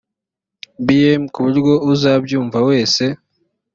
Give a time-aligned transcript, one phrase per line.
[0.85, 3.03] bm ku buryo uzabyumva wese